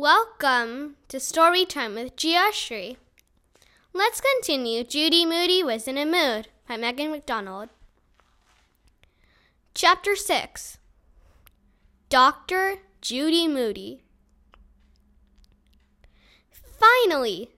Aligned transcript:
Welcome 0.00 0.94
to 1.08 1.18
Story 1.18 1.64
Time 1.64 1.96
with 1.96 2.14
Geoshri. 2.14 2.98
Let's 3.92 4.20
continue 4.20 4.84
Judy 4.84 5.26
Moody 5.26 5.64
Was 5.64 5.88
in 5.88 5.98
a 5.98 6.06
Mood 6.06 6.46
by 6.68 6.76
Megan 6.76 7.10
McDonald. 7.10 7.68
Chapter 9.74 10.14
6 10.14 10.78
Dr. 12.08 12.76
Judy 13.00 13.48
Moody. 13.48 14.04
Finally! 16.52 17.50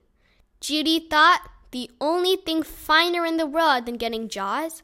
Judy 0.59 0.99
thought 0.99 1.47
the 1.69 1.91
only 2.01 2.37
thing 2.37 2.63
finer 2.63 3.23
in 3.23 3.37
the 3.37 3.45
world 3.45 3.85
than 3.85 3.97
getting 3.97 4.27
Jaws 4.27 4.81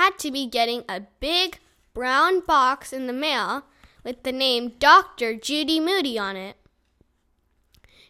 had 0.00 0.18
to 0.20 0.30
be 0.30 0.46
getting 0.46 0.82
a 0.88 1.02
big 1.20 1.58
brown 1.92 2.40
box 2.40 2.90
in 2.90 3.06
the 3.06 3.12
mail 3.12 3.64
with 4.02 4.22
the 4.22 4.32
name 4.32 4.72
Dr. 4.78 5.34
Judy 5.34 5.78
Moody 5.78 6.18
on 6.18 6.36
it. 6.36 6.56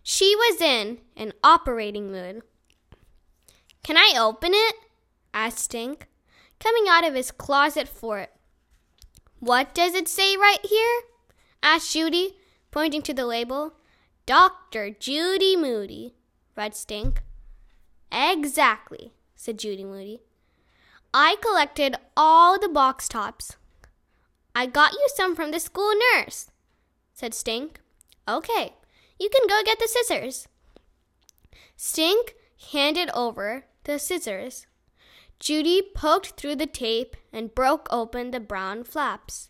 She 0.08 0.36
was 0.36 0.60
in 0.60 0.98
an 1.16 1.32
operating 1.42 2.12
mood. 2.12 2.42
Can 3.82 3.96
I 3.96 4.14
open 4.16 4.52
it? 4.54 4.76
asked 5.34 5.58
Stink, 5.58 6.06
coming 6.60 6.84
out 6.88 7.02
of 7.02 7.14
his 7.14 7.32
closet 7.32 7.88
for 7.88 8.20
it. 8.20 8.30
What 9.40 9.74
does 9.74 9.96
it 9.96 10.06
say 10.06 10.36
right 10.36 10.60
here? 10.62 11.00
asked 11.60 11.92
Judy, 11.92 12.36
pointing 12.70 13.02
to 13.02 13.12
the 13.12 13.26
label. 13.26 13.72
Dr. 14.26 14.90
Judy 14.90 15.56
Moody, 15.56 16.14
read 16.56 16.76
Stink. 16.76 17.24
Exactly, 18.12 19.12
said 19.34 19.58
Judy 19.58 19.84
Moody. 19.84 20.20
I 21.12 21.34
collected 21.42 21.96
all 22.16 22.60
the 22.60 22.68
box 22.68 23.08
tops. 23.08 23.56
I 24.54 24.66
got 24.66 24.92
you 24.92 25.08
some 25.16 25.34
from 25.34 25.50
the 25.50 25.58
school 25.58 25.94
nurse, 26.14 26.52
said 27.12 27.34
Stink. 27.34 27.80
Okay, 28.28 28.74
you 29.18 29.28
can 29.28 29.46
go 29.48 29.62
get 29.64 29.78
the 29.78 29.88
scissors. 29.88 30.48
Stink 31.76 32.34
handed 32.72 33.10
over 33.14 33.66
the 33.84 33.98
scissors. 33.98 34.66
Judy 35.38 35.82
poked 35.94 36.28
through 36.38 36.56
the 36.56 36.66
tape 36.66 37.16
and 37.32 37.54
broke 37.54 37.86
open 37.90 38.30
the 38.30 38.40
brown 38.40 38.84
flaps. 38.84 39.48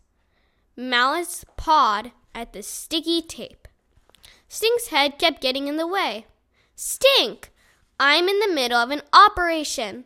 Malice 0.77 1.45
pawed 1.57 2.13
at 2.35 2.53
the 2.53 2.63
sticky 2.63 3.23
tape. 3.23 3.69
Stink's 4.49 4.89
head 4.89 5.19
kept 5.19 5.41
getting 5.41 5.69
in 5.69 5.77
the 5.77 5.87
way. 5.87 6.27
Stink! 6.75 7.53
I'm 7.99 8.29
in 8.29 8.41
the 8.41 8.53
middle 8.53 8.79
of 8.79 8.91
an 8.91 9.03
operation. 9.13 10.05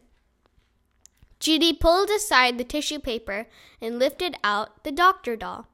Judy 1.41 1.72
pulled 1.72 2.11
aside 2.11 2.58
the 2.58 2.64
tissue 2.64 2.98
paper 2.98 3.47
and 3.80 3.98
lifted 3.98 4.36
out 4.45 4.84
the 4.84 4.92
doctor 4.92 5.34
doll. 5.36 5.67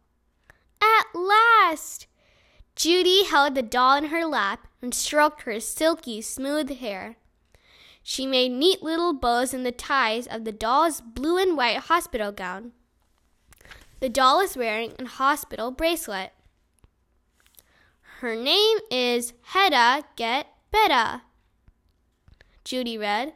At 0.81 1.07
last! 1.15 2.07
Judy 2.77 3.25
held 3.25 3.55
the 3.55 3.63
doll 3.63 3.97
in 3.97 4.07
her 4.07 4.27
lap 4.27 4.69
and 4.83 4.95
stroked 4.95 5.43
her 5.43 5.59
silky 5.61 6.21
smooth 6.21 6.71
hair. 6.79 7.17
She 8.03 8.27
made 8.27 8.53
neat 8.53 8.83
little 8.83 9.15
bows 9.15 9.55
in 9.55 9.63
the 9.63 9.73
ties 9.73 10.27
of 10.27 10.45
the 10.45 10.53
doll's 10.53 11.01
blue 11.01 11.39
and 11.39 11.57
white 11.57 11.79
hospital 11.79 12.33
gown. 12.33 12.73
The 14.01 14.11
doll 14.11 14.41
is 14.41 14.59
wearing 14.59 14.93
a 14.99 15.07
hospital 15.07 15.71
bracelet. 15.71 16.33
Her 18.21 18.37
name 18.37 18.79
is 18.91 19.33
Hedda 19.43 20.05
Get 20.15 20.47
Better. 20.71 21.23
Judy 22.63 22.99
read. 22.99 23.33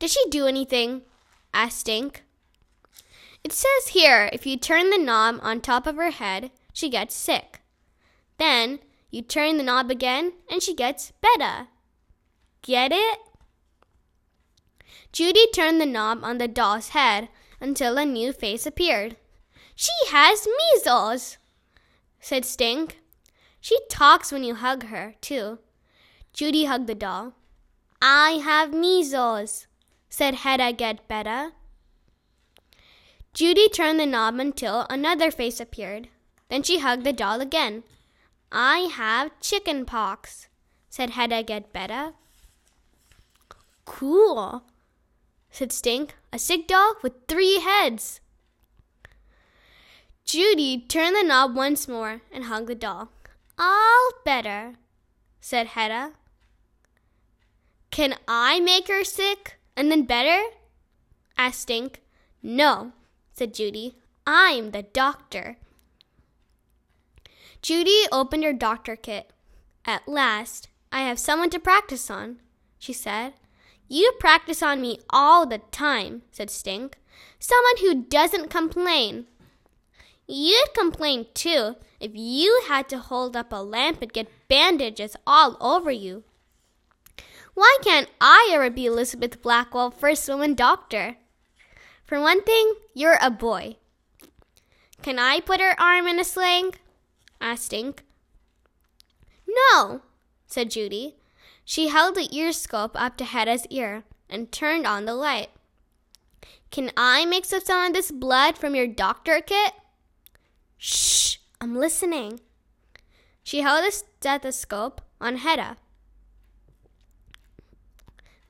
Did 0.00 0.10
she 0.10 0.28
do 0.30 0.46
anything? 0.46 1.02
asked 1.54 1.78
Stink. 1.78 2.24
It 3.44 3.52
says 3.52 3.88
here 3.90 4.28
if 4.32 4.46
you 4.46 4.56
turn 4.56 4.90
the 4.90 4.98
knob 4.98 5.38
on 5.42 5.60
top 5.60 5.86
of 5.86 5.94
her 5.94 6.10
head, 6.10 6.50
she 6.72 6.88
gets 6.88 7.14
sick. 7.14 7.60
Then 8.38 8.78
you 9.10 9.22
turn 9.22 9.56
the 9.56 9.62
knob 9.62 9.90
again 9.90 10.32
and 10.50 10.62
she 10.62 10.74
gets 10.74 11.12
better. 11.20 11.68
Get 12.62 12.92
it? 12.92 13.18
Judy 15.12 15.46
turned 15.52 15.80
the 15.80 15.86
knob 15.86 16.22
on 16.22 16.38
the 16.38 16.48
doll's 16.48 16.90
head 16.90 17.28
until 17.60 17.98
a 17.98 18.04
new 18.04 18.32
face 18.32 18.66
appeared. 18.66 19.16
She 19.74 19.92
has 20.08 20.46
measles, 20.58 21.38
said 22.20 22.44
Stink. 22.44 23.00
She 23.60 23.78
talks 23.88 24.30
when 24.30 24.44
you 24.44 24.54
hug 24.54 24.84
her, 24.84 25.14
too. 25.20 25.58
Judy 26.32 26.66
hugged 26.66 26.86
the 26.86 26.94
doll. 26.94 27.34
I 28.00 28.40
have 28.44 28.72
measles, 28.72 29.66
said 30.08 30.34
Hedda 30.36 30.72
Get 30.72 31.08
Better. 31.08 31.52
Judy 33.34 33.68
turned 33.68 33.98
the 33.98 34.06
knob 34.06 34.38
until 34.38 34.86
another 34.88 35.30
face 35.30 35.60
appeared. 35.60 36.08
Then 36.48 36.62
she 36.62 36.78
hugged 36.78 37.04
the 37.04 37.12
doll 37.12 37.40
again. 37.40 37.82
I 38.50 38.88
have 38.92 39.38
chicken 39.40 39.84
pox, 39.84 40.48
said 40.88 41.10
Hedda 41.10 41.42
Get 41.42 41.72
Better. 41.72 42.12
Cool, 43.84 44.62
said 45.50 45.72
Stink, 45.72 46.14
a 46.32 46.38
sick 46.38 46.66
doll 46.66 46.94
with 47.02 47.12
three 47.26 47.60
heads. 47.60 48.20
Judy 50.24 50.84
turned 50.86 51.16
the 51.16 51.22
knob 51.22 51.56
once 51.56 51.88
more 51.88 52.20
and 52.30 52.44
hugged 52.44 52.68
the 52.68 52.74
doll. 52.74 53.10
All 53.58 54.10
better, 54.24 54.74
said 55.40 55.68
Hedda. 55.68 56.12
Can 57.90 58.14
I 58.28 58.60
make 58.60 58.88
her 58.88 59.04
sick 59.04 59.58
and 59.76 59.90
then 59.90 60.04
better? 60.04 60.42
asked 61.36 61.62
Stink. 61.62 62.02
No, 62.42 62.92
said 63.32 63.54
Judy. 63.54 63.96
I'm 64.26 64.72
the 64.72 64.82
doctor. 64.82 65.56
Judy 67.62 68.02
opened 68.12 68.44
her 68.44 68.52
doctor 68.52 68.96
kit. 68.96 69.32
At 69.84 70.08
last, 70.08 70.68
I 70.92 71.02
have 71.02 71.18
someone 71.18 71.50
to 71.50 71.58
practice 71.58 72.10
on, 72.10 72.40
she 72.78 72.92
said. 72.92 73.34
You 73.88 74.12
practice 74.20 74.62
on 74.62 74.80
me 74.80 75.00
all 75.10 75.46
the 75.46 75.58
time, 75.70 76.22
said 76.30 76.50
Stink. 76.50 76.98
Someone 77.38 77.78
who 77.80 78.04
doesn't 78.04 78.50
complain. 78.50 79.26
You'd 80.26 80.74
complain 80.74 81.26
too 81.32 81.76
if 82.00 82.12
you 82.14 82.62
had 82.68 82.88
to 82.90 82.98
hold 82.98 83.34
up 83.34 83.52
a 83.52 83.62
lamp 83.62 84.02
and 84.02 84.12
get 84.12 84.28
bandages 84.48 85.16
all 85.26 85.56
over 85.60 85.90
you. 85.90 86.22
Why 87.54 87.76
can't 87.82 88.08
I 88.20 88.50
ever 88.52 88.70
be 88.70 88.86
Elizabeth 88.86 89.42
Blackwell, 89.42 89.90
first 89.90 90.28
woman 90.28 90.54
doctor? 90.54 91.16
For 92.04 92.20
one 92.20 92.42
thing, 92.42 92.74
you're 92.94 93.18
a 93.20 93.30
boy. 93.30 93.76
Can 95.02 95.18
I 95.18 95.40
put 95.40 95.60
her 95.60 95.74
arm 95.80 96.06
in 96.06 96.20
a 96.20 96.24
sling? 96.24 96.74
Asked 97.40 97.66
Stink. 97.66 98.04
No, 99.46 100.02
said 100.46 100.70
Judy. 100.70 101.16
She 101.64 101.88
held 101.88 102.14
the 102.14 102.28
ear 102.34 102.52
scope 102.52 102.92
up 102.94 103.16
to 103.18 103.24
Hedda's 103.24 103.66
ear 103.70 104.04
and 104.30 104.50
turned 104.50 104.86
on 104.86 105.04
the 105.04 105.14
light. 105.14 105.50
Can 106.70 106.90
I 106.96 107.24
mix 107.24 107.52
up 107.52 107.62
some 107.62 107.86
of 107.86 107.92
this 107.92 108.10
blood 108.10 108.58
from 108.58 108.74
your 108.74 108.86
doctor 108.86 109.40
kit? 109.40 109.72
Shh, 110.76 111.36
I'm 111.60 111.76
listening. 111.76 112.40
She 113.42 113.62
held 113.62 113.84
a 113.86 113.90
stethoscope 113.90 115.00
on 115.20 115.36
Hedda. 115.36 115.76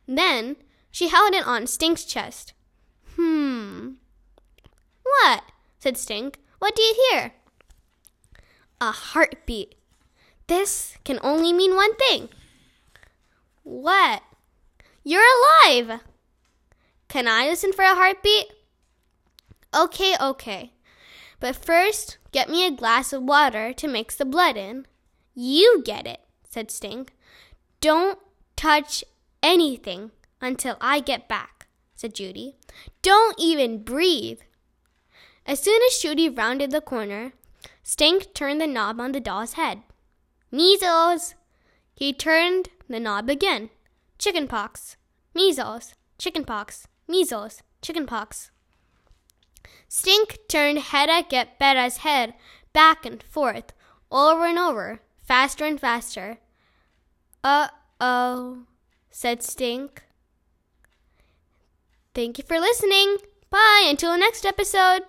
Then 0.06 0.56
she 0.90 1.08
held 1.08 1.34
it 1.34 1.46
on 1.46 1.66
Stink's 1.66 2.04
chest. 2.04 2.54
Hmm. 3.16 3.92
What? 5.02 5.42
said 5.78 5.96
Stink. 5.96 6.40
What 6.58 6.74
do 6.74 6.82
you 6.82 7.08
hear? 7.10 7.32
A 8.80 8.92
heartbeat. 8.92 9.74
This 10.46 10.96
can 11.04 11.18
only 11.22 11.52
mean 11.52 11.74
one 11.74 11.94
thing. 11.96 12.28
What? 13.64 14.22
You're 15.04 15.24
alive! 15.64 16.00
Can 17.08 17.26
I 17.26 17.48
listen 17.48 17.72
for 17.72 17.82
a 17.82 17.94
heartbeat? 17.94 18.46
Okay, 19.74 20.14
okay. 20.20 20.72
But 21.40 21.56
first, 21.56 22.18
get 22.32 22.48
me 22.48 22.66
a 22.66 22.70
glass 22.70 23.12
of 23.12 23.22
water 23.22 23.72
to 23.72 23.88
mix 23.88 24.16
the 24.16 24.24
blood 24.24 24.56
in. 24.56 24.86
You 25.34 25.82
get 25.84 26.06
it, 26.06 26.20
said 26.48 26.70
Stink. 26.70 27.14
Don't 27.80 28.18
touch 28.56 29.04
anything 29.42 30.10
until 30.40 30.76
I 30.80 31.00
get 31.00 31.28
back, 31.28 31.68
said 31.94 32.14
Judy. 32.14 32.56
Don't 33.02 33.38
even 33.38 33.82
breathe. 33.82 34.40
As 35.46 35.60
soon 35.60 35.80
as 35.86 35.98
Judy 35.98 36.28
rounded 36.28 36.70
the 36.70 36.80
corner, 36.80 37.32
Stink 37.82 38.34
turned 38.34 38.60
the 38.60 38.66
knob 38.66 39.00
on 39.00 39.12
the 39.12 39.20
doll's 39.20 39.54
head. 39.54 39.82
Measles! 40.50 41.34
He 41.94 42.12
turned 42.12 42.68
the 42.88 43.00
knob 43.00 43.28
again. 43.28 43.70
Chickenpox, 44.18 44.96
measles, 45.34 45.94
chickenpox, 46.18 46.86
measles, 47.06 47.62
chickenpox. 47.82 48.50
Stink 49.88 50.38
turned 50.48 50.78
Hedda 50.78 51.26
Get 51.28 51.60
head 51.98 52.34
back 52.72 53.06
and 53.06 53.22
forth, 53.22 53.72
over 54.10 54.44
and 54.44 54.58
over, 54.58 55.00
faster 55.16 55.64
and 55.64 55.80
faster. 55.80 56.38
Uh 57.42 57.68
oh, 58.00 58.64
said 59.10 59.42
Stink. 59.42 60.04
Thank 62.14 62.38
you 62.38 62.44
for 62.44 62.60
listening. 62.60 63.18
Bye 63.50 63.86
until 63.88 64.12
the 64.12 64.18
next 64.18 64.44
episode. 64.44 65.02